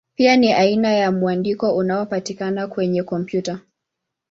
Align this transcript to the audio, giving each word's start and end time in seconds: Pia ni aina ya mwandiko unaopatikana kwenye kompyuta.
Pia 0.15 0.35
ni 0.37 0.53
aina 0.53 0.91
ya 0.93 1.11
mwandiko 1.11 1.73
unaopatikana 1.75 2.67
kwenye 2.67 3.03
kompyuta. 3.03 3.59